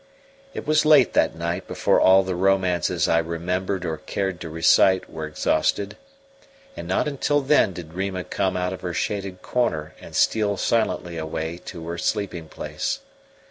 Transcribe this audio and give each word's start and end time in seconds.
It 0.55 0.65
was 0.65 0.83
late 0.83 1.13
that 1.13 1.35
night 1.35 1.67
before 1.67 2.01
all 2.01 2.23
the 2.23 2.33
romances 2.33 3.07
I 3.07 3.19
remembered 3.19 3.85
or 3.85 3.97
cared 3.97 4.41
to 4.41 4.49
recite 4.49 5.07
were 5.07 5.27
exhausted, 5.27 5.95
and 6.75 6.87
not 6.87 7.07
until 7.07 7.39
then 7.41 7.71
did 7.73 7.93
Rima 7.93 8.23
come 8.23 8.57
out 8.57 8.73
of 8.73 8.81
her 8.81 8.95
shaded 8.95 9.43
corner 9.43 9.93
and 10.01 10.15
steal 10.15 10.57
silently 10.57 11.17
away 11.17 11.57
to 11.65 11.85
her 11.87 11.99
sleeping 11.99 12.47
place. 12.47 13.01